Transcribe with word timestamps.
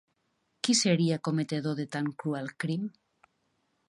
Qui 0.67 0.75
seria 0.79 1.19
cometedor 1.27 1.77
de 1.81 1.85
tan 1.97 2.09
cruel 2.23 2.49
crim? 2.65 2.89